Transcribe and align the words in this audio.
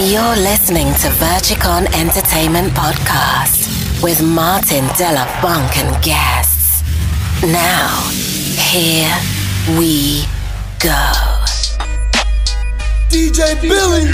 You're 0.00 0.34
listening 0.34 0.86
to 0.94 1.08
Verchicon 1.20 1.84
Entertainment 1.94 2.72
Podcast 2.72 4.02
with 4.02 4.22
Martin 4.22 4.86
Della 4.96 5.26
Bunk 5.42 5.76
and 5.76 6.02
guests. 6.02 6.82
Now, 7.42 8.08
here 8.72 9.14
we 9.78 10.22
go. 10.78 11.12
DJ 13.10 13.60
Billi. 13.60 14.10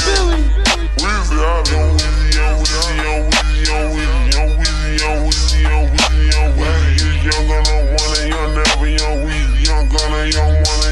Young 10.32 10.85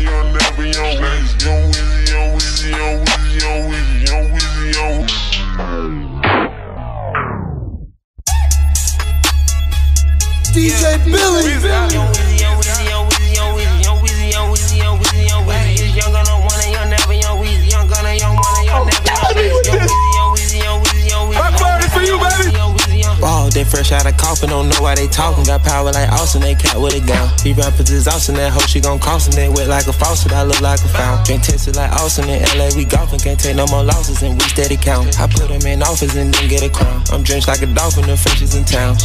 don't 24.47 24.69
know 24.69 24.81
why 24.81 24.95
they 24.95 25.07
talking. 25.09 25.45
Got 25.45 25.63
power 25.63 25.93
like 25.93 26.11
Austin, 26.11 26.43
they 26.43 26.55
cat 26.55 26.81
with 26.81 26.95
a 26.95 27.01
gun. 27.07 27.31
He 27.43 27.53
rappers 27.53 27.91
is 27.91 28.09
Austin, 28.09 28.35
that 28.37 28.53
hoe 28.53 28.67
she 28.67 28.81
gon' 28.81 28.99
cross 28.99 29.29
and 29.29 29.55
wet 29.55 29.69
like 29.69 29.87
a 29.87 29.93
faucet. 29.93 30.33
I 30.33 30.43
look 30.43 30.61
like 30.61 30.81
a 30.81 30.89
fountain. 30.89 31.25
Can't 31.25 31.45
test 31.45 31.69
it 31.69 31.77
like 31.77 31.93
Austin 31.93 32.29
in 32.29 32.43
LA, 32.59 32.71
we 32.77 32.85
golfing. 32.85 33.21
Can't 33.21 33.39
take 33.39 33.57
no 33.57 33.67
more 33.67 33.85
losses 33.85 34.23
and 34.23 34.35
we 34.35 34.49
steady 34.49 34.77
count. 34.77 35.21
I 35.21 35.27
put 35.27 35.51
him 35.51 35.63
in 35.67 35.83
office 35.83 36.17
and 36.17 36.33
then 36.33 36.49
get 36.49 36.63
a 36.63 36.71
crown. 36.71 37.03
I'm 37.13 37.23
drenched 37.23 37.49
like 37.49 37.63
a 37.63 37.67
dolphin, 37.67 38.07
the 38.07 38.17
fishes 38.17 38.55
in 38.55 38.65
town. 38.65 38.97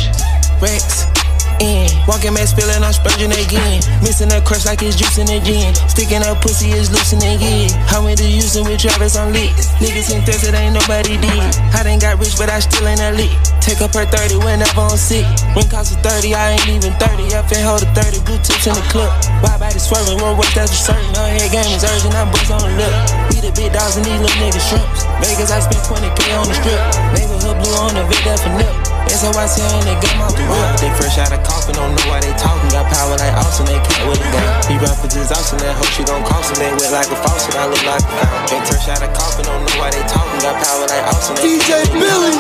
Rex. 0.62 1.19
In. 1.60 1.92
Walking 2.08 2.34
back 2.34 2.48
spilling, 2.48 2.82
I'm 2.82 2.96
spurging 2.96 3.36
again. 3.36 3.84
Missing 4.00 4.32
that 4.32 4.48
crush 4.48 4.66
like 4.66 4.82
it's 4.82 4.96
juicing 4.96 5.28
again. 5.28 5.76
Sticking 5.92 6.24
up 6.24 6.40
pussy 6.40 6.72
is 6.72 6.88
loosening 6.90 7.36
again. 7.36 7.70
How 7.86 8.00
many 8.02 8.24
using 8.32 8.64
with 8.64 8.80
Travis 8.80 9.20
on 9.20 9.36
lit? 9.36 9.52
Niggas 9.84 10.10
in 10.16 10.24
thirst, 10.24 10.48
it 10.48 10.56
ain't 10.56 10.74
nobody 10.74 11.20
did. 11.20 11.44
I 11.76 11.84
done 11.84 12.00
got 12.00 12.18
rich, 12.18 12.40
but 12.40 12.48
I 12.48 12.64
still 12.64 12.88
ain't 12.88 13.04
elite. 13.04 13.36
Take 13.60 13.84
up 13.84 13.94
her 13.94 14.08
30 14.08 14.40
whenever 14.40 14.82
I'm 14.82 14.96
sick. 14.96 15.28
When 15.54 15.68
cost 15.68 15.94
of 15.94 16.02
30, 16.02 16.34
I 16.34 16.56
ain't 16.56 16.68
even 16.80 16.96
30. 16.96 17.36
I 17.36 17.44
fin 17.46 17.62
hold 17.62 17.84
a 17.84 17.90
30, 17.92 18.24
blue 18.24 18.40
tips 18.40 18.66
in 18.66 18.74
the 18.74 18.86
club. 18.88 19.12
Why 19.44 19.60
body 19.60 19.78
swerving, 19.78 20.18
one 20.24 20.40
work 20.40 20.50
that's 20.56 20.72
for 20.72 20.96
certain. 20.96 21.12
Her 21.14 21.28
head 21.28 21.52
game 21.52 21.70
is 21.76 21.84
urgent, 21.84 22.16
I'm 22.16 22.32
boots 22.32 22.50
on 22.50 22.64
the 22.64 22.72
lip. 22.80 22.94
We 23.30 23.44
the 23.44 23.52
big 23.52 23.76
dogs 23.76 24.00
and 24.00 24.08
these 24.08 24.16
little 24.16 24.40
niggas 24.40 24.64
shrimps. 24.64 25.04
Vegas, 25.20 25.52
I 25.52 25.60
spent 25.60 25.84
20k 25.86 26.20
on 26.40 26.48
the 26.48 26.56
strip. 26.56 26.82
Neighborhood 27.14 27.58
blue 27.60 27.76
on 27.84 27.94
the 27.94 28.04
Vic, 28.08 28.24
that 28.24 28.40
for 28.40 28.56
nip. 28.56 28.90
SOYC 29.10 29.58
on 29.74 29.84
they 29.86 29.98
game 30.00 30.22
out 30.22 30.32
the. 30.32 30.44
They 30.80 30.90
fresh 30.96 31.18
out 31.18 31.34
of 31.34 31.42
coffin, 31.50 31.74
don't 31.74 31.90
know 31.90 32.06
why 32.06 32.22
they 32.22 32.34
talking. 32.38 32.70
Got 32.70 32.86
power 32.94 33.18
like 33.18 33.34
Austin, 33.42 33.66
they 33.66 33.82
can't 33.82 34.06
with 34.06 34.22
a 34.22 34.30
gun. 34.30 34.46
He 34.70 34.78
rappers 34.78 35.18
is 35.18 35.34
Austin, 35.34 35.58
that 35.66 35.74
hoe 35.74 35.90
she 35.90 36.06
gon' 36.06 36.22
cross 36.22 36.54
him. 36.54 36.62
They 36.62 36.70
wet 36.78 36.94
like 36.94 37.10
a 37.10 37.18
faucet, 37.26 37.58
I 37.58 37.66
look 37.66 37.82
like 37.84 38.06
a 38.06 38.14
fountain. 38.22 38.46
They 38.54 38.60
fresh 38.70 38.88
out 38.94 39.02
of 39.02 39.12
coffin, 39.18 39.50
don't 39.50 39.66
know 39.66 39.76
why 39.82 39.90
they 39.90 40.06
talking. 40.06 40.40
Got 40.46 40.56
power 40.62 40.86
like 40.86 41.04
Austin, 41.10 41.34
they 41.42 41.58
DJ 41.58 41.90
Billi. 41.90 42.32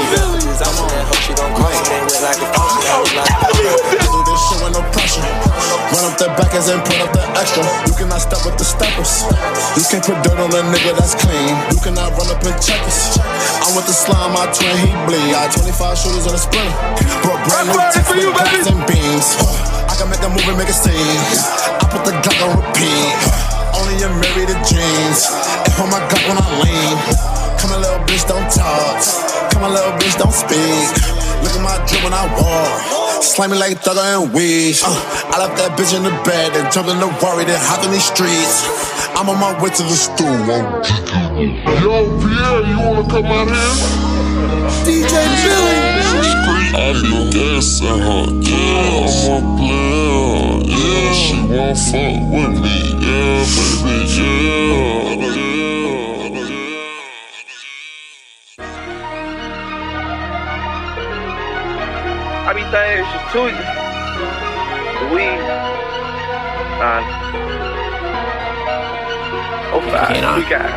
Is 0.45 0.61
Austin, 0.61 0.87
that 0.93 1.03
hoe 1.09 1.21
she 1.25 1.33
gon' 1.33 1.51
cross 1.57 1.73
him. 1.73 1.85
They 1.89 2.01
wet 2.05 2.21
like 2.21 2.39
a 2.39 2.47
faucet, 2.53 2.85
I 2.85 2.95
look 3.01 3.13
like 3.17 3.33
a 3.33 3.37
fountain. 3.41 3.97
I 3.97 4.05
do 4.05 4.19
this 4.29 4.41
shit 4.45 4.59
with 4.61 4.73
no 4.77 4.81
pressure. 4.93 5.25
Run 5.89 6.05
up 6.05 6.15
the 6.21 6.27
backers 6.37 6.69
and 6.69 6.81
put 6.85 7.01
up 7.01 7.09
the 7.09 7.21
extra. 7.33 7.88
You 8.19 8.27
cannot 8.27 8.43
with 8.51 8.59
the 8.59 8.67
steppers. 8.67 9.23
You 9.79 9.83
can't 9.87 10.03
put 10.03 10.19
dirt 10.27 10.35
on 10.35 10.51
a 10.51 10.59
nigga 10.75 10.91
that's 10.91 11.15
clean. 11.15 11.55
You 11.71 11.79
cannot 11.79 12.11
run 12.19 12.27
up 12.27 12.43
and 12.43 12.51
check 12.59 12.83
us. 12.83 13.15
I'm 13.63 13.71
with 13.79 13.87
the 13.87 13.95
slime, 13.95 14.35
my 14.35 14.43
twin, 14.51 14.75
he 14.75 14.91
bleed. 15.07 15.31
I 15.31 15.47
25 15.47 15.95
shooters 15.95 16.27
on 16.27 16.35
a 16.35 16.41
sprinter. 16.43 16.75
Brought 17.23 17.39
brand 17.47 17.71
new 17.71 17.79
I'm 17.79 17.87
ready 17.87 18.03
for 18.03 18.19
you, 18.19 18.35
Texas 18.35 18.67
baby. 18.67 18.75
and 18.75 18.83
beams. 18.91 19.27
I 19.87 19.95
can 19.95 20.11
make 20.11 20.19
a 20.19 20.27
movie, 20.27 20.51
make 20.59 20.67
a 20.67 20.75
scene. 20.75 21.15
I 21.79 21.87
put 21.87 22.03
the 22.03 22.11
Glock 22.19 22.43
on 22.43 22.59
repeat. 22.59 23.15
Only 23.71 23.95
in 24.03 24.11
married 24.11 24.51
to 24.51 24.57
jeans. 24.67 25.23
And 25.63 25.71
hold 25.79 25.87
my 25.87 26.03
Glock 26.11 26.23
when 26.27 26.35
I 26.43 26.47
lean. 26.59 26.95
Come 27.55 27.71
on, 27.71 27.79
little 27.79 28.03
bitch, 28.03 28.27
don't 28.27 28.51
talk. 28.51 28.99
Come 29.55 29.63
on, 29.63 29.71
little 29.71 29.95
bitch, 29.95 30.19
don't 30.19 30.35
speak. 30.35 30.91
Look 31.39 31.55
at 31.55 31.63
my 31.63 31.79
drip 31.87 32.03
when 32.03 32.11
I 32.11 32.27
walk. 32.35 33.08
Slimy 33.21 33.57
like 33.57 33.81
Thugger 33.81 34.23
and 34.23 34.33
Weeds. 34.33 34.83
Uh, 34.83 34.89
I 35.33 35.39
left 35.39 35.57
that 35.57 35.77
bitch 35.77 35.95
in 35.95 36.03
the 36.03 36.11
bed 36.23 36.55
and 36.55 36.71
jumped 36.71 36.89
in 36.89 36.99
the 36.99 37.07
worry, 37.21 37.45
then 37.45 37.59
hopped 37.59 37.85
in 37.85 37.91
these 37.91 38.05
streets. 38.05 38.63
I'm 39.15 39.29
on 39.29 39.39
my 39.39 39.51
way 39.61 39.69
to 39.69 39.83
the 39.83 39.95
stool. 39.95 40.39
Yo, 41.83 41.95
Pierre, 42.19 42.63
you 42.67 42.79
wanna 42.79 43.07
come 43.09 43.25
out 43.25 43.47
here? 43.47 43.75
DJ 44.85 45.13
Billi. 45.43 45.99
I 46.71 46.93
be 46.93 47.29
guessing 47.31 47.87
her, 47.87 48.25
yeah, 48.41 49.03
I'm 49.03 49.33
a 49.33 49.57
player, 49.57 50.63
yeah, 50.69 51.13
she 51.13 51.35
won't 51.41 51.77
fuck 51.77 52.19
with 52.31 52.61
me, 52.61 52.77
yeah, 53.01 53.43
baby, 53.55 54.05
yeah, 54.15 55.35
yeah, 55.35 55.48
I 62.69 62.71
be 62.71 62.77
thinking 62.77 63.01
it's 63.01 63.09
just 63.09 63.25
Tuesday. 63.33 63.65
The 65.01 65.05
weed. 65.09 65.41
Nah. 66.77 67.01
Uh, 67.01 67.01
oh, 69.73 69.81
five. 69.89 70.13
We 70.13 70.45
got 70.45 70.69
it. 70.69 70.73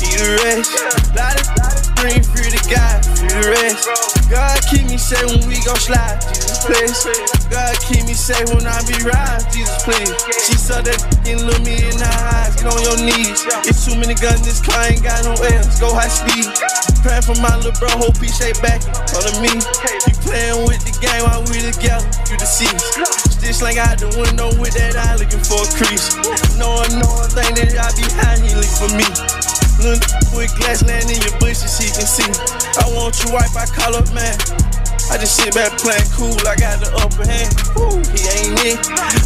Need 0.00 0.20
a 0.20 0.40
rest. 0.40 0.72
Lot 1.12 1.36
of 1.36 1.44
green 2.00 2.22
free 2.24 2.48
to 2.48 2.60
God, 2.72 3.04
free 3.04 3.28
the 3.28 3.44
rest. 3.52 3.84
God 4.30 4.58
keep 4.70 4.88
me 4.88 4.96
safe 4.96 5.24
when 5.28 5.44
we 5.48 5.60
gon' 5.64 5.76
slide, 5.76 6.20
Jesus 6.32 6.64
please. 6.64 7.04
God 7.52 7.76
keep 7.84 8.04
me 8.08 8.14
safe 8.14 8.48
when 8.52 8.66
I 8.66 8.80
be 8.88 8.96
riding, 9.04 9.44
Jesus 9.52 9.84
please. 9.84 10.16
She 10.48 10.56
saw 10.56 10.80
that 10.80 10.96
and 11.28 11.44
look 11.44 11.60
me 11.60 11.76
in 11.76 11.96
the 12.00 12.08
eyes, 12.08 12.56
get 12.56 12.72
on 12.72 12.80
your 12.82 12.98
knees. 13.04 13.44
It's 13.68 13.84
too 13.84 14.00
many 14.00 14.14
guns, 14.14 14.42
this 14.48 14.64
car 14.64 14.88
ain't 14.88 15.02
got 15.02 15.24
no 15.24 15.36
else. 15.36 15.78
Go 15.78 15.92
high 15.92 16.08
speed. 16.08 16.85
Praying 17.02 17.22
for 17.22 17.36
my 17.42 17.54
little 17.56 17.74
bro, 17.78 17.90
hope 17.98 18.18
he 18.18 18.28
shake 18.28 18.60
back. 18.62 18.82
Come 19.10 19.22
to 19.24 19.32
me. 19.40 19.52
You 19.52 20.14
playing 20.22 20.66
with 20.66 20.82
the 20.84 20.94
game 21.00 21.22
while 21.26 21.42
we 21.50 21.62
together, 21.62 22.04
you 22.30 22.36
deceased. 22.36 22.98
Still 23.36 23.54
slang 23.54 23.78
out 23.78 23.98
the 23.98 24.10
window 24.18 24.50
with 24.58 24.74
that 24.74 24.96
eye 24.96 25.16
looking 25.16 25.42
for 25.42 25.62
a 25.62 25.68
crease. 25.78 26.14
Knowing, 26.58 26.98
knowing, 26.98 27.30
thing 27.32 27.54
that 27.58 27.76
I 27.78 27.90
behind, 27.94 28.42
he 28.42 28.52
look 28.54 28.70
for 28.70 28.90
me. 28.94 29.06
Look 29.82 30.02
with 30.34 30.50
glass 30.56 30.82
land 30.82 31.10
in 31.10 31.20
your 31.20 31.36
bushes, 31.38 31.76
he 31.78 31.92
can 31.92 32.08
see. 32.08 32.28
I 32.80 32.88
want 32.96 33.18
you 33.22 33.32
wipe, 33.32 33.54
I 33.54 33.66
call 33.66 33.94
up 33.94 34.08
man. 34.12 34.36
I 35.08 35.16
just 35.18 35.36
sit 35.38 35.54
back 35.54 35.78
playing 35.78 36.02
cool, 36.12 36.34
I 36.46 36.56
got 36.58 36.80
the 36.82 36.90
upper 36.98 37.22
hand. 37.22 37.54
Woo, 37.78 38.02
he 38.10 38.26
ain't 38.26 38.58
it. 38.66 38.82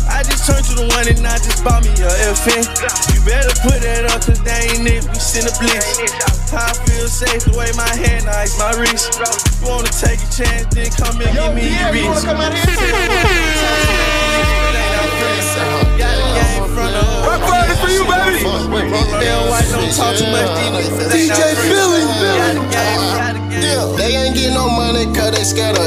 I 0.09 0.23
just 0.23 0.45
turned 0.45 0.65
to 0.69 0.75
the 0.77 0.85
one 0.93 1.09
and 1.09 1.25
I 1.27 1.39
just 1.41 1.65
bought 1.65 1.81
me 1.83 1.89
a 1.97 2.11
FN. 2.37 2.69
You 3.15 3.21
better 3.25 3.49
put 3.65 3.81
that 3.81 4.05
up, 4.13 4.21
cause 4.21 4.41
they 4.45 4.77
ain't 4.77 4.85
it. 4.87 5.09
We 5.09 5.15
send 5.17 5.49
a. 5.49 5.53
How 6.51 6.67
I 6.67 6.73
feel 6.85 7.07
safe 7.09 7.45
the 7.45 7.53
way 7.57 7.71
my 7.77 7.89
hand 7.97 8.29
ice 8.29 8.59
my 8.59 8.73
wrist. 8.77 9.19
You 9.63 9.69
wanna 9.69 9.89
take 9.89 10.21
a 10.21 10.29
chance, 10.31 10.67
then 10.75 10.91
come 10.91 11.19
and 11.21 11.33
give 11.33 11.55
me 11.55 11.71
your 11.73 11.93
wrist. 12.13 12.27
Scared 25.51 25.80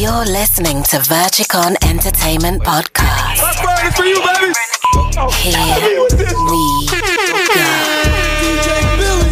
You're 0.00 0.24
listening 0.24 0.82
to 0.84 0.96
Verchicon 0.96 1.76
Entertainment 1.86 2.62
Podcast. 2.62 3.36
That's 3.36 3.60
burning 3.60 3.92
for 3.92 4.04
you, 4.06 4.16
baby. 4.16 4.54
Here 5.44 5.60
we 5.76 6.88
go. 6.88 7.60
DJ 8.40 8.80
Billi. 8.96 9.28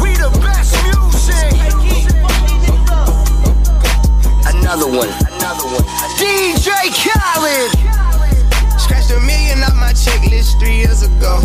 We 0.00 0.16
the 0.16 0.30
best 0.40 0.72
music. 0.88 1.52
Another 4.48 4.88
one, 4.88 5.12
another 5.28 5.68
one. 5.68 5.84
DJ 6.16 6.88
Khaled. 6.88 7.70
Scratched 8.80 9.10
a 9.10 9.20
million 9.20 9.62
off 9.62 9.74
my 9.74 9.92
checklist 9.92 10.58
three 10.58 10.76
years 10.78 11.02
ago. 11.02 11.42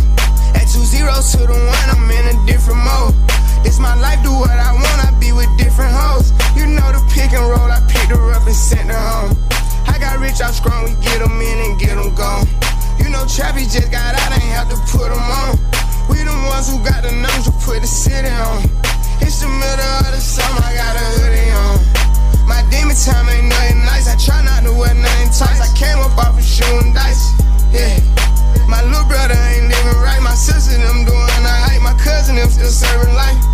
At 0.55 0.69
two 0.71 0.85
zeros 0.85 1.33
to 1.33 1.39
the 1.39 1.51
one, 1.51 1.89
I'm 1.89 2.09
in 2.09 2.37
a 2.37 2.45
different 2.45 2.79
mode. 2.79 3.32
Do 4.23 4.31
what 4.31 4.55
I 4.55 4.71
want, 4.71 4.99
I 5.03 5.11
be 5.19 5.31
with 5.35 5.51
different 5.57 5.91
hoes. 5.91 6.31
You 6.55 6.65
know 6.65 6.87
the 6.95 7.03
pick 7.11 7.35
and 7.35 7.43
roll, 7.43 7.67
I 7.67 7.83
picked 7.91 8.15
her 8.15 8.31
up 8.31 8.47
and 8.47 8.55
sent 8.55 8.89
her 8.89 8.97
home. 8.97 9.35
I 9.85 9.99
got 9.99 10.19
rich 10.19 10.39
out 10.39 10.55
strong, 10.55 10.87
we 10.87 10.95
get 11.03 11.19
them 11.19 11.35
in 11.35 11.57
and 11.59 11.79
get 11.79 11.99
them 11.99 12.15
gone. 12.15 12.47
You 12.97 13.11
know 13.11 13.27
Trappy 13.27 13.67
just 13.67 13.91
got 13.91 14.15
out, 14.15 14.31
I 14.31 14.39
ain't 14.39 14.55
have 14.55 14.71
to 14.71 14.79
put 14.89 15.11
them 15.11 15.19
on. 15.19 15.59
We 16.07 16.23
the 16.23 16.31
ones 16.47 16.71
who 16.71 16.79
got 16.83 17.03
the 17.03 17.11
numbers 17.11 17.51
to 17.51 17.53
put 17.67 17.83
the 17.83 17.87
city 17.87 18.31
on. 18.31 18.63
It's 19.19 19.43
the 19.43 19.51
middle 19.51 19.91
of 20.03 20.11
the 20.15 20.23
summer, 20.23 20.63
I 20.63 20.71
got 20.75 20.95
a 20.95 21.05
hoodie 21.19 21.51
on. 21.51 21.93
My 22.47 22.63
demon 22.71 22.95
time 22.95 23.27
ain't 23.29 23.47
nothing 23.47 23.83
nice. 23.83 24.07
I 24.07 24.15
try 24.15 24.43
not 24.43 24.63
to 24.63 24.73
wear 24.73 24.93
nothing 24.93 25.31
tight. 25.31 25.59
I 25.59 25.69
came 25.75 25.99
up 25.99 26.15
off 26.17 26.37
of 26.37 26.43
shooting 26.43 26.93
dice. 26.93 27.31
Yeah. 27.71 27.99
My 28.67 28.83
little 28.83 29.07
brother 29.07 29.35
ain't 29.51 29.67
living 29.67 29.99
right. 30.03 30.21
My 30.21 30.35
sister 30.35 30.77
them 30.77 31.05
doing 31.05 31.43
alright. 31.43 31.81
My 31.81 31.95
cousin 32.03 32.35
them 32.35 32.49
still 32.49 32.69
serving 32.69 33.15
life. 33.15 33.52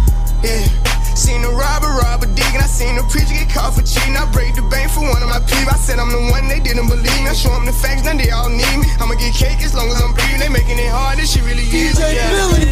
Break 4.39 4.55
the 4.55 4.63
bank 4.71 4.87
for 4.89 5.03
one 5.03 5.19
of 5.21 5.27
my 5.27 5.43
people. 5.43 5.67
I 5.67 5.75
said 5.75 5.99
I'm 5.99 6.07
the 6.15 6.31
one 6.31 6.47
they 6.47 6.63
didn't 6.63 6.87
believe 6.87 7.19
me. 7.19 7.27
I 7.27 7.35
show 7.35 7.51
them 7.51 7.65
the 7.65 7.75
facts, 7.75 8.07
now 8.07 8.15
they 8.15 8.31
all 8.31 8.47
need 8.47 8.71
me. 8.79 8.87
I'ma 8.95 9.19
get 9.19 9.35
cake 9.35 9.59
as 9.67 9.75
long 9.75 9.91
as 9.91 9.99
I'm 9.99 10.15
breathing. 10.15 10.39
They 10.39 10.47
making 10.47 10.79
it 10.79 10.87
hard, 10.87 11.19
this 11.19 11.33
shit 11.35 11.43
really 11.43 11.67
is. 11.67 11.99
DJ 11.99 12.15
yeah. 12.15 12.31
Billi. 12.31 12.63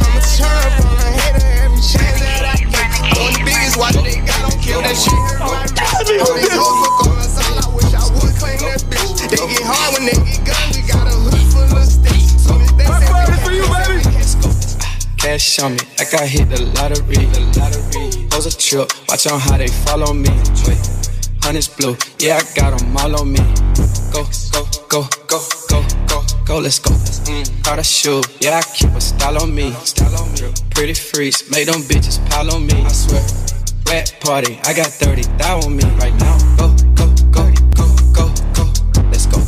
I'ma 0.00 0.20
turn 0.32 0.48
up 0.48 0.80
on 0.80 0.96
a 0.96 1.10
hater 1.12 1.44
every 1.60 1.76
chance 1.76 2.24
that 2.24 2.56
I 2.56 2.64
get. 2.64 3.20
On 3.20 3.32
the 3.36 3.42
biggest 3.44 3.76
watch 3.76 4.00
they 4.00 4.24
got, 4.24 4.48
don't 4.48 4.62
kill 4.64 4.80
that 4.80 4.96
shit. 4.96 5.71
Cash 15.32 15.60
on 15.60 15.72
me, 15.72 15.78
like 15.96 16.12
I 16.12 16.26
hit 16.26 16.50
the 16.50 16.60
lottery. 16.76 17.24
The 17.32 17.40
lottery. 17.56 18.28
Pose 18.28 18.52
a 18.52 18.54
trip, 18.54 18.92
watch 19.08 19.26
on 19.26 19.40
how 19.40 19.56
they 19.56 19.66
follow 19.66 20.12
me. 20.12 20.28
Wait, 20.68 20.76
honey's 21.40 21.68
blue, 21.68 21.96
yeah, 22.18 22.36
I 22.36 22.44
got 22.52 22.76
them 22.76 22.94
all 22.94 23.18
on 23.18 23.32
me. 23.32 23.40
Go, 24.12 24.28
go, 24.52 24.68
go, 24.92 25.08
go, 25.32 25.40
go, 25.72 25.80
go, 26.06 26.20
go, 26.44 26.58
let's 26.58 26.78
go. 26.78 26.90
Mm, 26.92 27.64
got 27.64 27.78
a 27.78 27.82
shoe, 27.82 28.20
yeah, 28.40 28.60
I 28.60 28.62
keep 28.76 28.90
a 28.90 29.00
style 29.00 29.40
on 29.40 29.54
me. 29.54 29.72
Style 29.88 30.20
on 30.20 30.32
me. 30.32 30.52
Pretty 30.68 30.92
freaks, 30.92 31.50
make 31.50 31.64
them 31.64 31.80
bitches 31.80 32.20
pile 32.28 32.52
on 32.54 32.66
me. 32.66 32.84
I 32.84 32.92
swear. 32.92 33.24
Wet 33.86 34.14
party, 34.20 34.60
I 34.64 34.74
got 34.74 34.88
30 34.88 35.22
thou 35.38 35.60
on 35.64 35.74
me 35.74 35.84
right 35.96 36.12
now. 36.20 36.36
Go, 36.60 36.76
go, 36.92 37.08
go, 37.32 37.48
go, 37.72 37.88
go, 38.12 38.28
go, 38.52 39.00
let's 39.08 39.24
go. 39.24 39.40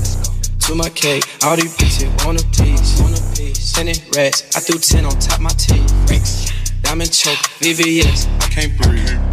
To 0.65 0.75
my 0.75 0.89
cake, 0.89 1.29
all 1.45 1.57
these 1.57 1.77
bitches 1.77 2.09
want 2.25 2.41
a 2.41 2.47
piece. 2.57 3.34
Sending 3.55 3.97
rats, 4.15 4.43
I 4.57 4.61
threw 4.61 4.79
10 4.79 5.05
on 5.07 5.19
top 5.19 5.41
my 5.41 5.51
teeth. 5.51 6.53
Diamond 6.83 7.13
choke, 7.13 7.39
VVS, 7.61 8.29
I 8.43 8.49
can't 8.49 8.77
breathe. 8.83 9.24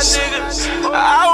Got 0.00 0.06
niggas. 0.06 0.90
I 0.94 1.29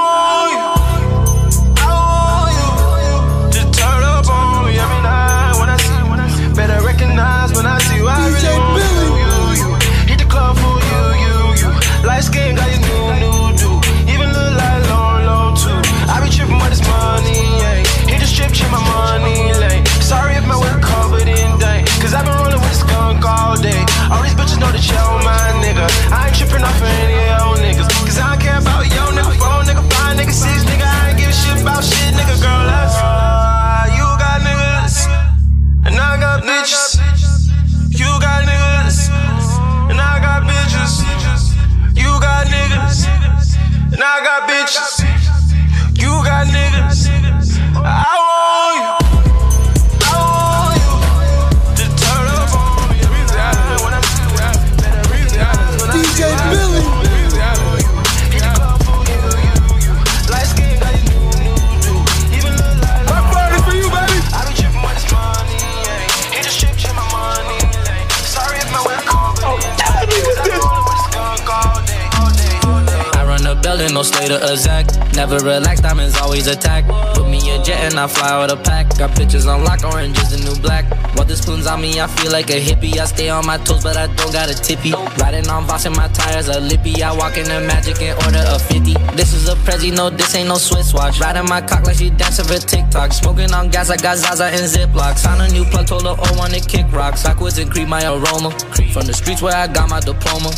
of 74.31 74.51
exact. 74.51 74.76
Never 75.17 75.39
relax, 75.39 75.81
diamonds 75.81 76.15
always 76.17 76.45
attack. 76.45 76.85
Put 77.15 77.27
me 77.27 77.37
in 77.49 77.63
jet 77.63 77.91
and 77.91 77.99
I 77.99 78.05
fly 78.05 78.39
with 78.39 78.51
a 78.51 78.57
pack. 78.57 78.95
Got 78.99 79.15
pictures 79.17 79.47
on 79.47 79.63
lock, 79.63 79.83
orange 79.83 80.15
is 80.19 80.29
the 80.29 80.37
new 80.37 80.61
black. 80.61 80.85
The 81.27 81.35
spoons 81.35 81.67
on 81.67 81.81
me, 81.81 81.99
I 81.99 82.07
feel 82.07 82.31
like 82.31 82.49
a 82.51 82.61
hippie. 82.61 82.97
I 82.97 83.03
stay 83.03 83.27
on 83.27 83.45
my 83.45 83.57
toes, 83.57 83.83
but 83.83 83.97
I 83.97 84.07
don't 84.15 84.31
got 84.31 84.49
a 84.49 84.55
tippy. 84.55 84.93
Riding 85.19 85.49
on 85.49 85.65
Voss 85.65 85.85
and 85.85 85.93
my 85.93 86.07
tires 86.07 86.47
a 86.47 86.61
lippy. 86.61 87.03
I 87.03 87.13
walk 87.13 87.35
in 87.35 87.43
the 87.43 87.59
magic 87.67 88.01
and 88.01 88.15
order 88.23 88.45
a 88.47 88.57
50. 88.57 88.93
This 89.17 89.33
is 89.33 89.49
a 89.49 89.55
Prezi, 89.55 89.93
no, 89.93 90.09
this 90.09 90.33
ain't 90.35 90.47
no 90.47 90.55
Swiss 90.55 90.93
watch. 90.93 91.19
Riding 91.19 91.49
my 91.49 91.59
cock 91.59 91.83
like 91.83 91.97
she 91.97 92.11
dancing 92.11 92.45
for 92.45 92.55
TikTok. 92.55 93.11
Smoking 93.11 93.51
on 93.51 93.69
gas, 93.69 93.89
I 93.89 93.97
got 93.97 94.15
Zaza 94.15 94.45
and 94.45 94.63
Ziplocs. 94.63 95.23
Found 95.23 95.41
a 95.41 95.51
new 95.51 95.65
plug, 95.65 95.87
told 95.87 96.03
her, 96.03 96.15
oh, 96.17 96.37
want 96.37 96.53
to 96.53 96.61
kick 96.61 96.89
rocks. 96.93 97.23
Backwards 97.23 97.57
and 97.57 97.69
creep 97.69 97.89
my 97.89 98.05
aroma. 98.05 98.51
From 98.93 99.05
the 99.05 99.13
streets 99.13 99.41
where 99.41 99.55
I 99.55 99.67
got 99.67 99.89
my 99.89 99.99
diploma. 99.99 100.53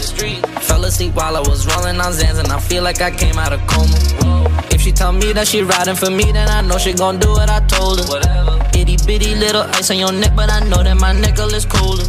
Fell 0.61 0.85
asleep 0.85 1.15
while 1.15 1.35
I 1.35 1.39
was 1.39 1.65
rolling 1.65 1.99
on 1.99 2.13
Zans, 2.13 2.37
and 2.37 2.51
I 2.51 2.59
feel 2.59 2.83
like 2.83 3.01
I 3.01 3.09
came 3.09 3.39
out 3.39 3.53
of 3.53 3.65
coma. 3.65 4.58
She 4.89 4.93
tell 4.93 5.11
me 5.11 5.33
that 5.33 5.47
she 5.47 5.61
riding 5.61 5.93
for 5.93 6.09
me, 6.09 6.31
then 6.31 6.49
I 6.49 6.61
know 6.61 6.79
she 6.79 6.93
gon' 6.93 7.19
do 7.19 7.29
what 7.29 7.47
I 7.47 7.59
told 7.67 7.99
her. 7.99 8.05
Whatever. 8.09 8.57
Itty 8.73 8.97
bitty 9.05 9.35
little 9.35 9.61
ice 9.61 9.91
on 9.91 9.99
your 9.99 10.11
neck, 10.11 10.35
but 10.35 10.49
I 10.49 10.61
know 10.61 10.81
that 10.81 10.97
my 10.97 11.13
necklace 11.13 11.63
colder. 11.63 12.05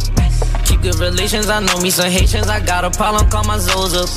Keep 0.65 0.81
good 0.81 0.95
relations, 0.95 1.47
I 1.47 1.59
know 1.59 1.79
me 1.79 1.91
some 1.91 2.09
Haitians. 2.09 2.47
I 2.47 2.59
got 2.59 2.83
a 2.83 2.89
problem, 2.89 3.29
call 3.29 3.43
my 3.43 3.59
Zoza. 3.59 4.09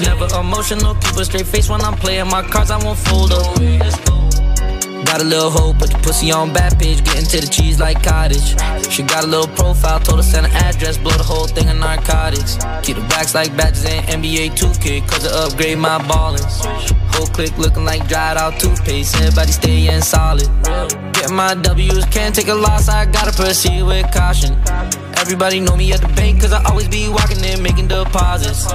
Never 0.00 0.34
emotional, 0.40 0.94
keep 0.94 1.14
a 1.14 1.26
straight 1.26 1.46
face 1.46 1.68
when 1.68 1.82
I'm 1.82 1.92
playing 1.92 2.28
my 2.28 2.40
cards, 2.40 2.70
I 2.70 2.82
won't 2.82 2.98
fold 2.98 3.32
up. 3.32 4.05
Got 5.04 5.20
a 5.20 5.24
little 5.24 5.50
hoe, 5.50 5.74
put 5.74 5.90
the 5.90 5.98
pussy 6.02 6.32
on 6.32 6.52
back 6.52 6.78
page, 6.78 7.04
get 7.04 7.18
into 7.18 7.40
the 7.40 7.46
cheese 7.46 7.78
like 7.78 8.02
cottage. 8.02 8.56
She 8.90 9.02
got 9.02 9.24
a 9.24 9.26
little 9.26 9.46
profile, 9.48 10.00
told 10.00 10.18
her 10.18 10.22
send 10.22 10.46
an 10.46 10.52
address, 10.52 10.96
blow 10.96 11.10
the 11.10 11.22
whole 11.22 11.46
thing 11.46 11.68
in 11.68 11.78
narcotics. 11.78 12.56
Keep 12.82 12.96
the 12.96 13.06
backs 13.08 13.34
like 13.34 13.54
badges 13.56 13.84
in 13.84 14.02
NBA 14.04 14.56
2K, 14.56 15.06
cause 15.06 15.26
I 15.26 15.46
upgrade 15.46 15.78
my 15.78 15.98
ballins. 16.08 16.64
Whole 17.14 17.26
click 17.26 17.56
looking 17.58 17.84
like 17.84 18.08
dried 18.08 18.36
out 18.36 18.58
toothpaste, 18.58 19.16
everybody 19.16 19.52
staying 19.52 20.00
solid. 20.00 20.48
Get 21.12 21.30
my 21.30 21.54
W's, 21.54 22.04
can't 22.06 22.34
take 22.34 22.48
a 22.48 22.54
loss, 22.54 22.88
I 22.88 23.04
gotta 23.04 23.32
proceed 23.32 23.82
with 23.82 24.10
caution. 24.12 24.56
Everybody 25.16 25.60
know 25.60 25.76
me 25.76 25.92
at 25.92 26.00
the 26.00 26.08
bank, 26.08 26.40
cause 26.40 26.52
I 26.52 26.64
always 26.64 26.88
be 26.88 27.08
walking 27.08 27.44
in 27.44 27.62
making 27.62 27.88
deposits. 27.88 28.66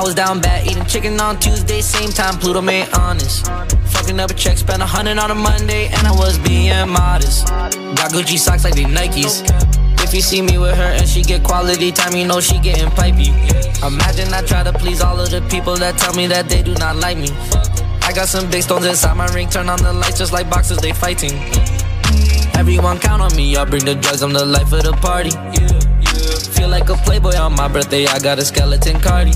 I 0.00 0.02
was 0.02 0.14
down 0.14 0.40
bad 0.40 0.66
eating 0.66 0.86
chicken 0.86 1.20
on 1.20 1.38
Tuesday, 1.38 1.82
same 1.82 2.08
time 2.08 2.38
Pluto 2.38 2.62
made 2.62 2.88
honest. 2.96 3.44
Fucking 3.92 4.18
up 4.18 4.30
a 4.30 4.34
check, 4.34 4.56
spent 4.56 4.80
a 4.80 4.86
hundred 4.86 5.18
on 5.18 5.30
a 5.30 5.34
Monday, 5.34 5.88
and 5.88 6.06
I 6.06 6.10
was 6.12 6.38
being 6.38 6.88
modest. 6.88 7.48
Got 7.48 8.10
Gucci 8.10 8.38
socks 8.38 8.64
like 8.64 8.74
they 8.74 8.84
Nikes. 8.84 9.44
If 10.02 10.14
you 10.14 10.22
see 10.22 10.40
me 10.40 10.56
with 10.56 10.74
her 10.74 10.96
and 10.96 11.06
she 11.06 11.20
get 11.20 11.44
quality 11.44 11.92
time, 11.92 12.16
you 12.16 12.26
know 12.26 12.40
she 12.40 12.58
getting 12.60 12.88
pipey. 12.96 13.28
Imagine 13.86 14.32
I 14.32 14.40
try 14.40 14.62
to 14.62 14.72
please 14.72 15.02
all 15.02 15.20
of 15.20 15.30
the 15.30 15.42
people 15.50 15.76
that 15.76 15.98
tell 15.98 16.14
me 16.14 16.26
that 16.28 16.48
they 16.48 16.62
do 16.62 16.72
not 16.76 16.96
like 16.96 17.18
me. 17.18 17.28
I 18.00 18.14
got 18.14 18.28
some 18.28 18.50
big 18.50 18.62
stones 18.62 18.86
inside 18.86 19.18
my 19.18 19.26
ring. 19.34 19.50
Turn 19.50 19.68
on 19.68 19.82
the 19.82 19.92
lights 19.92 20.16
just 20.16 20.32
like 20.32 20.48
boxers, 20.48 20.78
they 20.78 20.94
fighting. 20.94 21.36
Everyone 22.56 22.98
count 22.98 23.20
on 23.20 23.36
me. 23.36 23.54
I 23.54 23.66
bring 23.66 23.84
the 23.84 23.96
drugs, 23.96 24.22
I'm 24.22 24.32
the 24.32 24.46
life 24.46 24.72
of 24.72 24.82
the 24.82 24.92
party. 24.92 25.32
Feel 26.56 26.70
like 26.70 26.88
a 26.88 26.94
playboy 27.04 27.36
on 27.36 27.54
my 27.54 27.68
birthday. 27.68 28.06
I 28.06 28.18
got 28.18 28.38
a 28.38 28.46
skeleton 28.46 28.98
cardi. 28.98 29.32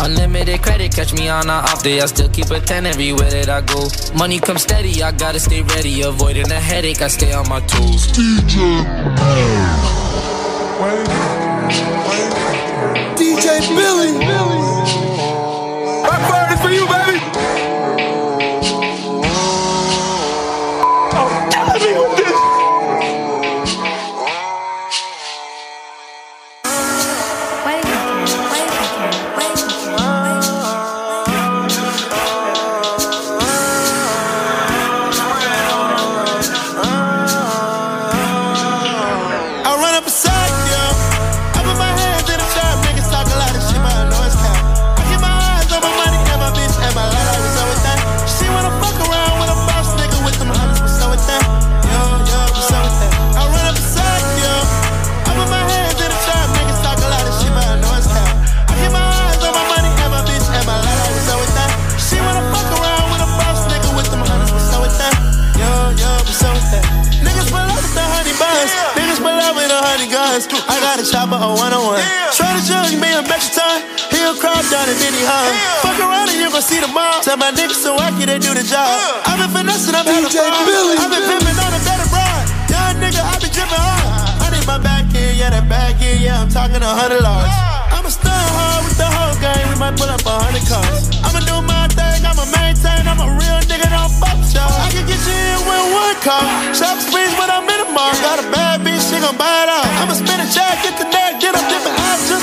Unlimited 0.00 0.62
credit, 0.62 0.94
catch 0.94 1.12
me 1.12 1.28
on 1.28 1.48
a 1.48 1.52
off 1.52 1.82
day. 1.82 2.00
I 2.00 2.06
still 2.06 2.28
keep 2.28 2.50
a 2.50 2.60
10 2.60 2.86
everywhere 2.86 3.30
that 3.30 3.48
I 3.48 3.60
go. 3.62 3.88
Money 4.16 4.38
come 4.38 4.58
steady, 4.58 5.02
I 5.02 5.12
gotta 5.12 5.40
stay 5.40 5.62
ready. 5.62 6.02
Avoiding 6.02 6.50
a 6.50 6.60
headache, 6.60 7.02
I 7.02 7.08
stay 7.08 7.32
on 7.32 7.48
my 7.48 7.60
toes. 7.60 8.06
DJ 8.08 8.84
DJ 13.16 13.60
Billi. 13.76 14.08
Backfire 14.28 14.77
down 75.28 75.44
and 75.44 75.52
then 75.52 75.60
he 75.60 75.68
hung. 75.68 75.84
Fuck 75.84 75.98
around 76.00 76.28
and 76.32 76.38
you 76.40 76.48
gon' 76.48 76.64
see 76.64 76.80
the 76.80 76.88
mom. 76.88 77.20
Tell 77.20 77.36
my 77.36 77.52
niggas 77.52 77.80
so 77.80 77.96
wacky 77.96 78.24
they 78.24 78.40
do 78.40 78.56
the 78.56 78.64
job. 78.64 78.88
I've 79.28 79.36
been 79.36 79.52
finessing, 79.52 79.94
I'm 79.94 80.08
hella 80.08 80.28
Billy. 80.32 80.96
I've 80.96 81.12
been 81.12 81.24
pimping 81.28 81.58
on 81.60 81.72
a 81.76 81.80
better 81.84 82.08
ride. 82.08 82.46
Young 82.72 82.96
nigga, 83.02 83.20
I 83.20 83.34
be 83.36 83.48
dripping 83.52 83.76
hard. 83.76 84.40
I 84.40 84.46
need 84.56 84.66
my 84.66 84.80
back 84.80 85.04
here, 85.12 85.32
yeah, 85.36 85.52
that 85.52 85.68
back 85.68 86.00
here, 86.00 86.16
yeah. 86.16 86.40
I'm 86.40 86.48
talking 86.48 86.80
a 86.80 86.92
hundred 87.00 87.20
large. 87.20 87.52
I'ma 87.92 88.08
stun 88.08 88.32
hard 88.32 88.80
with 88.88 88.96
the 88.96 89.08
whole 89.08 89.36
gang. 89.44 89.62
We 89.68 89.76
might 89.76 89.96
pull 90.00 90.08
up 90.08 90.24
a 90.24 90.34
hundred 90.48 90.64
cars. 90.64 91.12
I'ma 91.20 91.44
do 91.44 91.60
my 91.60 91.86
thing, 91.92 92.24
I'ma 92.24 92.44
maintain. 92.56 93.04
I'm 93.04 93.20
a 93.20 93.28
real 93.36 93.60
nigga, 93.68 93.88
don't 93.92 94.12
fuck 94.16 94.38
y'all. 94.54 94.72
I 94.80 94.88
can 94.88 95.04
get 95.04 95.20
you 95.28 95.36
in 95.36 95.60
with 95.68 95.84
one 95.92 96.16
car. 96.24 96.44
Shop 96.72 96.96
when 97.12 97.50
I'm 97.50 97.68
in 97.68 97.78
the 97.84 97.88
mall. 97.92 98.14
Got 98.22 98.40
a 98.40 98.46
bad 98.50 98.80
bitch, 98.80 99.02
she 99.10 99.18
gon' 99.20 99.36
buy 99.36 99.64
it 99.64 99.68
out. 99.68 99.86
I'ma 100.00 100.14
spin 100.14 100.40
a 100.40 100.48
check, 100.48 100.77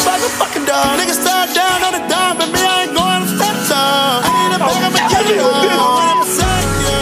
like 0.06 0.22
a 0.22 0.32
fucking 0.38 0.66
dog. 0.66 1.00
Niggas 1.00 1.20
start 1.20 1.50
down 1.54 1.82
on 1.84 1.94
the 1.98 2.04
dime, 2.08 2.38
but 2.38 2.50
me, 2.54 2.62
I 2.62 2.86
ain't 2.86 2.94
going 2.94 3.22
to 3.26 3.30
step 3.36 3.58
time. 3.66 4.22
I 4.22 4.30
need 4.38 4.54
a 4.56 4.60
bag, 4.62 4.82
I'ma 4.86 5.02
give 5.10 5.30
you 5.34 5.42
all. 5.42 5.66
I 5.66 5.82
wanna 5.82 6.22
beside 6.22 6.70
you. 6.86 6.98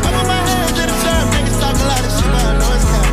I 0.00 0.08
put 0.16 0.26
my 0.26 0.40
hands 0.48 0.76
in 0.80 0.86
the 0.88 0.96
trap, 1.04 1.24
niggas 1.36 1.58
talk 1.60 1.76
a 1.76 1.86
lot 1.86 2.00
of 2.00 2.10
shit, 2.16 2.30
but 2.32 2.40
I 2.40 2.52
know 2.56 2.72
it's 2.76 2.86
cap. 2.88 3.06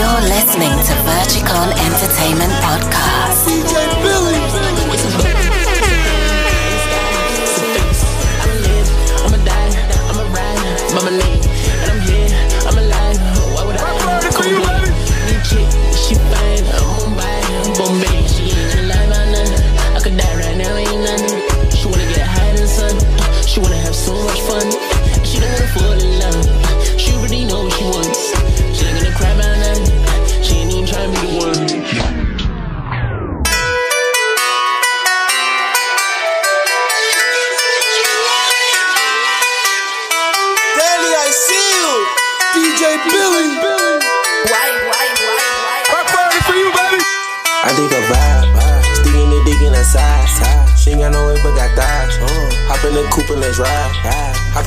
You're 0.00 0.22
listening 0.32 0.72
to 0.72 0.92
Verchicon 1.04 1.68
Entertainment 1.84 2.52
Podcast. 2.64 3.44
DJ 3.44 3.74
Billi. 4.00 4.40
I'ma 9.24 9.38
die, 9.44 9.72
I'ma 10.10 10.24
ride, 10.32 10.60
I'ma 10.96 11.10
live, 11.10 11.35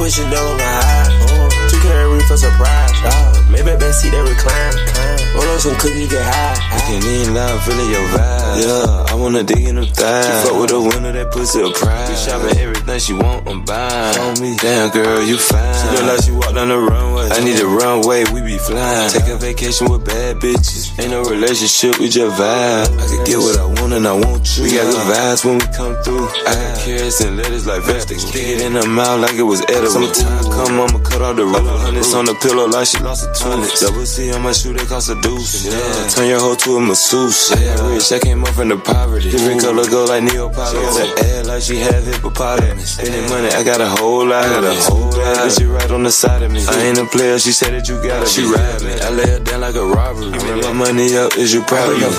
Put 0.09 0.15
Chanel 0.15 0.47
on 0.47 0.57
my 0.57 0.63
eye. 0.63 1.67
Two 1.69 1.79
carry 1.81 2.19
for 2.21 2.35
surprise. 2.35 3.47
Maybe 3.47 3.77
best 3.77 4.01
seat 4.01 4.09
that 4.09 4.27
recline. 4.27 5.18
Up 5.59 5.63
some 5.63 5.75
cookies, 5.75 6.07
get 6.07 6.23
high. 6.23 6.55
I 6.71 6.79
can't 6.87 7.03
even 7.03 7.35
lie, 7.35 7.51
I'm 7.51 7.59
feeling 7.59 7.91
your 7.91 8.07
vibe. 8.15 8.63
Yeah, 8.63 9.11
I 9.11 9.13
wanna 9.15 9.43
dig 9.43 9.67
in 9.67 9.75
them 9.75 9.91
thighs. 9.91 10.23
She 10.23 10.47
fuck 10.47 10.55
with 10.55 10.71
a 10.71 10.79
winner 10.79 11.11
that 11.11 11.31
pussy 11.35 11.59
a 11.59 11.67
prize. 11.75 12.07
We 12.07 12.15
shopping 12.15 12.55
everything 12.63 12.99
she 12.99 13.11
want, 13.11 13.43
I'm 13.43 13.65
buying. 13.67 14.15
On 14.23 14.39
me, 14.39 14.55
damn 14.55 14.89
girl, 14.95 15.19
you 15.19 15.35
fine. 15.35 15.75
She 15.75 15.85
look 15.91 16.07
like 16.07 16.23
she 16.23 16.31
walked 16.31 16.55
on 16.55 16.69
the 16.71 16.79
runway. 16.79 17.27
I 17.27 17.43
need 17.43 17.59
a 17.59 17.67
runway, 17.67 18.23
we 18.31 18.39
be 18.39 18.55
flying. 18.55 19.11
Take 19.11 19.27
a 19.27 19.35
vacation 19.35 19.91
with 19.91 20.07
bad 20.07 20.39
bitches. 20.39 20.95
Ain't 20.95 21.11
no 21.11 21.27
relationship, 21.27 21.99
we 21.99 22.07
just 22.07 22.39
vibe. 22.39 22.87
I 22.95 23.05
can 23.11 23.19
get 23.27 23.43
what 23.43 23.59
I 23.59 23.67
want 23.67 23.91
and 23.91 24.07
I 24.07 24.15
want 24.15 24.47
you. 24.55 24.63
We 24.63 24.71
got 24.71 24.87
good 24.87 25.11
vibes 25.11 25.43
when 25.43 25.59
we 25.59 25.67
come 25.75 25.99
through. 26.07 26.23
I 26.47 26.55
got 26.55 26.79
carrots 26.87 27.19
and 27.19 27.35
lettuce 27.35 27.67
like 27.67 27.83
vegetables. 27.83 28.31
Stick 28.31 28.47
it 28.47 28.63
in 28.63 28.79
her 28.79 28.87
mouth 28.87 29.19
like 29.19 29.35
it 29.35 29.43
was 29.43 29.59
edible. 29.67 30.07
Summertime 30.07 30.55
come, 30.55 30.79
I'ma 30.87 31.03
cut 31.03 31.19
off 31.19 31.35
the 31.35 31.43
roof. 31.43 31.67
Hundreds 31.83 32.15
on 32.15 32.23
the 32.23 32.35
pillow 32.39 32.71
like 32.71 32.87
she 32.87 33.03
lost 33.03 33.27
a 33.27 33.29
tooth. 33.35 33.75
Double 33.83 34.07
C 34.07 34.31
on 34.31 34.39
my 34.41 34.55
shoe, 34.55 34.71
they 34.71 34.87
cost 34.87 35.11
a 35.11 35.19
deuce. 35.19 35.48
Yeah, 35.49 36.07
turn 36.09 36.27
your 36.29 36.39
hoe 36.39 36.53
to 36.53 36.77
a 36.77 36.79
masseuse. 36.79 37.51
I 37.51 37.63
got 37.63 37.89
rich, 37.89 38.11
I 38.11 38.19
came 38.19 38.43
up 38.43 38.53
from 38.53 38.69
the 38.69 38.77
poverty. 38.77 39.31
Different 39.31 39.61
color 39.61 39.83
go 39.89 40.05
like 40.05 40.21
Neapolitan. 40.21 40.77
She 40.77 40.77
got 40.77 41.17
the 41.17 41.25
air 41.25 41.43
like 41.43 41.61
she 41.63 41.77
have 41.77 42.05
hippopotamus. 42.05 42.93
Spending 42.93 43.27
money, 43.29 43.49
I 43.49 43.63
got 43.63 43.81
a 43.81 43.89
whole 43.89 44.27
lot. 44.27 44.45
I 44.45 44.61
got 44.61 44.63
a 44.63 44.75
whole 44.85 45.09
lot. 45.09 45.37
But 45.41 45.49
she 45.49 45.65
right 45.65 45.89
on 45.89 46.03
the 46.03 46.11
side 46.11 46.43
of 46.43 46.51
me. 46.51 46.61
I 46.67 46.79
ain't 46.85 46.99
a 46.99 47.05
player, 47.05 47.39
she 47.39 47.51
said 47.51 47.73
that 47.73 47.89
you 47.89 47.97
got 47.97 48.23
it. 48.23 48.29
She 48.29 48.43
ride 48.45 48.83
me. 48.83 48.93
I 49.01 49.09
lay 49.09 49.29
her 49.31 49.39
down 49.39 49.61
like 49.61 49.75
a 49.75 49.85
robbery. 49.85 50.29
Bring 50.37 50.61
my 50.61 50.73
money 50.73 51.17
up, 51.17 51.35
is 51.35 51.51
you 51.51 51.63
proud 51.63 51.93
of 51.93 51.97
you? 51.97 52.11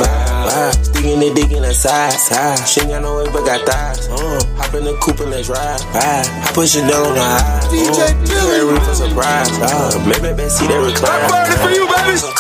Sticking 0.83 1.21
the 1.21 1.33
dick 1.33 1.53
in 1.53 1.63
the 1.63 1.73
side. 1.73 2.19
She 2.67 2.81
ain't 2.81 2.91
got 2.91 3.03
no 3.03 3.17
way 3.23 3.31
but 3.31 3.47
got 3.47 3.63
thighs. 3.65 4.09
Uh, 4.09 4.15
uh 4.15 4.41
Hop 4.59 4.75
in 4.75 4.85
the 4.85 4.99
coupe 5.01 5.21
and 5.21 5.31
let's 5.31 5.49
ride. 5.49 5.81
I 5.95 6.51
put 6.53 6.69
Chanel 6.69 7.07
on 7.07 7.15
the 7.15 7.23
high. 7.23 7.61
DJ 7.71 7.95
uh, 7.95 8.13
Billi. 8.27 8.67
Carry 8.67 8.81
for 8.85 8.95
surprise. 8.95 9.49
Uh. 9.63 10.03
Maybe 10.05 10.35
best 10.37 10.59
seat 10.59 10.69
that 10.69 10.83
recline. 10.83 11.31
Backfire 11.31 11.47
is 11.47 11.61
for 11.63 11.71
you, 11.71 11.87
baby. 11.87 12.40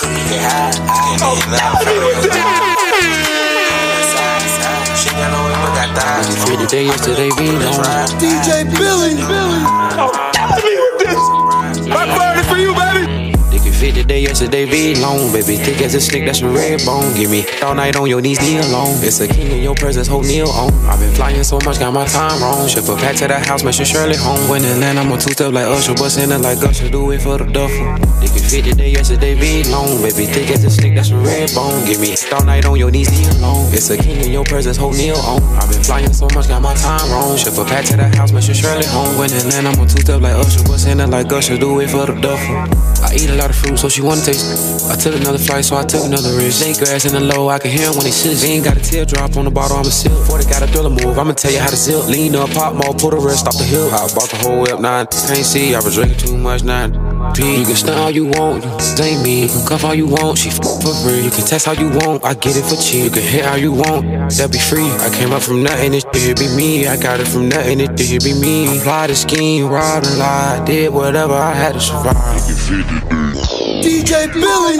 Some 1.20 1.36
cookies 1.36 2.32
get 2.32 2.40
high. 2.40 2.72
Oh, 2.72 2.80
tell 2.80 2.96
me 2.96 3.12
with 3.12 3.28
this. 3.92 4.08
She 4.96 5.08
ain't 5.10 5.18
got 5.20 5.28
no 5.36 5.40
way 5.44 5.52
but 5.52 5.72
got 5.76 5.92
thighs. 5.92 6.32
Free 6.44 6.56
today, 6.56 6.84
yesterday, 6.86 7.28
we 7.36 7.52
know. 7.60 7.76
DJ 8.16 8.64
Billi. 8.64 9.20
Billi. 9.28 9.60
Oh, 10.00 10.08
tell 10.32 10.56
me 10.64 10.72
with 10.80 10.96
this. 11.04 11.20
Backfire 11.92 12.40
is 12.40 12.46
for 12.48 12.56
you, 12.56 12.72
baby. 12.72 13.09
Fit 13.80 13.94
today, 13.94 14.20
yesterday, 14.20 14.68
be 14.68 14.94
long, 15.00 15.32
baby. 15.32 15.56
Thick 15.56 15.80
as 15.80 15.94
a 15.94 16.02
stick, 16.02 16.26
that's 16.26 16.42
a 16.42 16.48
red 16.50 16.84
bone. 16.84 17.16
Give 17.16 17.30
me 17.30 17.46
all 17.62 17.74
night 17.74 17.96
on 17.96 18.10
your 18.10 18.20
knees, 18.20 18.38
knee 18.42 18.58
alone. 18.58 18.92
It's 19.00 19.20
a 19.20 19.26
king 19.26 19.50
in 19.50 19.62
your 19.62 19.74
presence, 19.74 20.06
hold 20.06 20.26
kneel 20.26 20.50
on. 20.50 20.68
I've 20.84 21.00
been 21.00 21.14
flying 21.14 21.42
so 21.42 21.58
much, 21.64 21.78
got 21.78 21.94
my 21.94 22.04
time 22.04 22.42
wrong. 22.42 22.68
Ship 22.68 22.84
a 22.84 22.94
pack 22.96 23.16
to 23.16 23.28
the 23.28 23.38
house, 23.38 23.64
make 23.64 23.72
sure 23.72 23.86
Shirley 23.86 24.16
home. 24.16 24.50
When 24.50 24.62
in 24.66 24.80
land, 24.80 24.98
I'm 24.98 25.10
on 25.10 25.18
two 25.18 25.32
step 25.32 25.54
like 25.54 25.64
Usher, 25.64 25.94
bust 25.94 26.18
in 26.18 26.30
it 26.30 26.42
like 26.42 26.58
Usher, 26.58 26.90
do 26.90 27.10
it 27.10 27.22
for 27.22 27.38
the 27.38 27.46
duffel. 27.46 27.96
They 28.20 28.28
can 28.28 28.44
fit 28.44 28.68
today, 28.68 28.90
yesterday, 28.90 29.32
be 29.32 29.64
long, 29.72 30.02
baby. 30.04 30.28
Thick 30.28 30.50
as 30.50 30.62
a 30.64 30.68
stick, 30.68 30.94
that's 30.94 31.08
a 31.08 31.16
red 31.16 31.48
bone. 31.54 31.86
Give 31.86 32.00
me 32.04 32.12
all 32.36 32.44
night 32.44 32.66
on 32.66 32.76
your 32.76 32.90
knees, 32.90 33.08
knee 33.08 33.32
alone. 33.40 33.72
It's 33.72 33.88
a 33.88 33.96
king 33.96 34.20
in 34.20 34.30
your 34.30 34.44
presence, 34.44 34.76
hold 34.76 34.98
kneel 34.98 35.16
on. 35.24 35.40
I've 35.56 35.72
been 35.72 35.82
flying 35.82 36.12
so 36.12 36.28
much, 36.34 36.48
got 36.48 36.60
my 36.60 36.74
time 36.74 37.08
wrong. 37.08 37.34
Ship 37.38 37.56
a 37.56 37.64
pack 37.64 37.86
to 37.86 37.96
the 37.96 38.12
house, 38.12 38.30
make 38.30 38.44
sure 38.44 38.54
Shirley 38.54 38.84
home. 38.92 39.16
When 39.16 39.32
in 39.32 39.48
land, 39.48 39.66
I'm 39.68 39.80
on 39.80 39.88
two 39.88 40.04
step 40.04 40.20
like 40.20 40.36
Usher, 40.36 40.64
bust 40.68 40.86
in 40.86 41.00
it 41.00 41.08
like 41.08 41.32
Usher, 41.32 41.56
do 41.56 41.80
it 41.80 41.88
for 41.88 42.04
the 42.04 42.20
duffel. 42.20 42.90
I 43.00 43.14
eat 43.14 43.30
a 43.30 43.34
lot 43.34 43.48
of 43.48 43.56
fruit, 43.56 43.69
so 43.76 43.88
she 43.88 44.02
wanna 44.02 44.22
taste. 44.22 44.90
I 44.90 44.96
took 44.96 45.14
another 45.14 45.38
flight, 45.38 45.64
so 45.64 45.76
I 45.76 45.84
took 45.84 46.04
another 46.04 46.34
risk. 46.36 46.66
Ain't 46.66 46.78
grass 46.78 47.04
in 47.04 47.12
the 47.12 47.20
low, 47.20 47.48
I 47.48 47.58
can 47.58 47.70
hear 47.70 47.88
'em 47.88 47.94
when 47.94 48.04
they 48.04 48.10
sit. 48.10 48.42
Ain't 48.44 48.64
got 48.64 48.76
a 48.76 48.80
teardrop 48.80 49.36
on 49.36 49.44
the 49.44 49.50
bottle, 49.50 49.76
I'm 49.76 49.86
a 49.86 49.90
sip. 49.90 50.12
40 50.26 50.44
got 50.44 50.62
a 50.62 50.66
thriller 50.66 50.90
move, 50.90 51.18
I'ma 51.18 51.32
tell 51.32 51.52
you 51.52 51.58
how 51.58 51.70
to 51.70 51.76
zip. 51.76 52.06
Lean 52.08 52.34
up, 52.36 52.50
pop 52.50 52.74
more, 52.74 52.94
pull 52.94 53.10
the 53.10 53.18
rest 53.18 53.46
off 53.46 53.56
the 53.56 53.64
hill. 53.64 53.88
I 53.92 54.08
bought 54.14 54.30
the 54.30 54.36
whole 54.36 54.66
now 54.80 55.00
I 55.00 55.04
can't 55.04 55.44
see. 55.44 55.74
I 55.74 55.80
was 55.80 55.94
drinking 55.94 56.18
too 56.18 56.36
much, 56.36 56.62
P. 57.34 57.58
You 57.60 57.64
can 57.64 57.76
stunt 57.76 57.98
all 57.98 58.10
you 58.10 58.26
want, 58.26 58.64
ain't 59.00 59.22
me. 59.22 59.42
You 59.42 59.48
can 59.48 59.66
cuff 59.66 59.84
all 59.84 59.94
you 59.94 60.06
want, 60.06 60.38
she 60.38 60.48
f 60.48 60.56
for 60.56 60.94
free. 61.02 61.20
You 61.20 61.30
can 61.30 61.44
test 61.44 61.66
how 61.66 61.72
you 61.72 61.88
want, 62.00 62.24
I 62.24 62.34
get 62.34 62.56
it 62.56 62.64
for 62.64 62.76
cheap. 62.76 63.04
You 63.04 63.10
can 63.10 63.22
hit 63.22 63.44
how 63.44 63.56
you 63.56 63.72
want, 63.72 64.02
that 64.36 64.50
be 64.50 64.58
free. 64.58 64.90
I 65.06 65.08
came 65.10 65.32
up 65.32 65.42
from 65.42 65.62
nothing, 65.62 65.92
this 65.92 66.04
shit 66.14 66.38
be 66.38 66.48
me. 66.56 66.86
I 66.86 66.96
got 66.96 67.20
it 67.20 67.28
from 67.28 67.48
nothing, 67.48 67.78
this 67.78 68.08
shit 68.08 68.24
be 68.24 68.34
me. 68.34 68.78
Apply 68.78 69.06
the 69.08 69.14
scheme, 69.14 69.68
robbed 69.68 70.06
and 70.06 70.18
lied, 70.18 70.64
did 70.66 70.92
whatever 70.92 71.34
I 71.34 71.54
had 71.54 71.74
to 71.74 71.80
survive. 71.80 73.59
DJ 73.82 74.28
Billi, 74.32 74.76